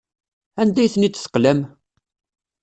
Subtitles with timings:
[0.61, 1.59] Anda ay ten-id-teqlam?